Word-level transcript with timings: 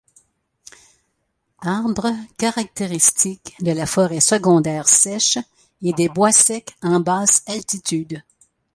Arbre 1.61 2.09
caractéristique 2.39 3.53
de 3.59 3.71
la 3.71 3.85
forêt 3.85 4.19
secondaire 4.19 4.89
sèche 4.89 5.37
et 5.83 5.93
des 5.93 6.09
bois 6.09 6.31
secs 6.31 6.75
en 6.81 6.99
basse 7.01 7.43
altitude. 7.45 8.23